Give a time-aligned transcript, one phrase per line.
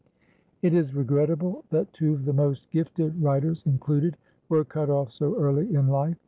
[0.63, 4.17] It is regrettable that two of the most gifted writers included
[4.49, 6.17] were cut off so early in life.